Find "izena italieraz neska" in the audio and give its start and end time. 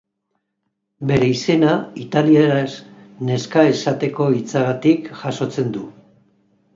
1.33-3.65